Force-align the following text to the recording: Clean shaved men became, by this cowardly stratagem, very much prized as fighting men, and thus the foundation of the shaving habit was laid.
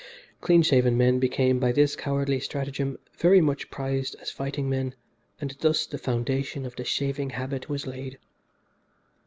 Clean 0.41 0.63
shaved 0.63 0.91
men 0.91 1.19
became, 1.19 1.59
by 1.59 1.71
this 1.71 1.95
cowardly 1.95 2.39
stratagem, 2.39 2.97
very 3.19 3.39
much 3.39 3.69
prized 3.69 4.15
as 4.19 4.31
fighting 4.31 4.67
men, 4.67 4.95
and 5.39 5.55
thus 5.59 5.85
the 5.85 5.99
foundation 5.99 6.65
of 6.65 6.75
the 6.75 6.83
shaving 6.83 7.29
habit 7.29 7.69
was 7.69 7.85
laid. 7.85 8.17